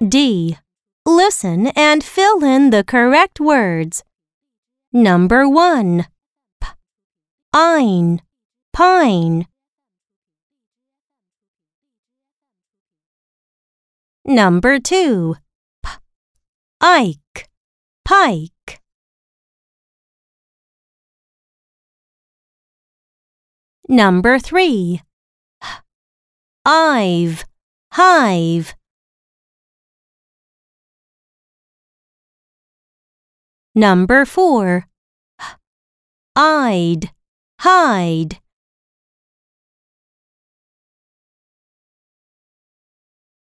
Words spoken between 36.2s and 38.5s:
I'd. Hide.